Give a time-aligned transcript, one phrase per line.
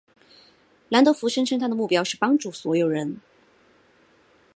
[0.89, 3.19] 兰德福声称他的目标是帮助所有人。